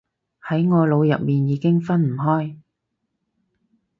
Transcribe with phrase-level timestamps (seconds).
[0.47, 2.57] 喺我腦入面已經分唔開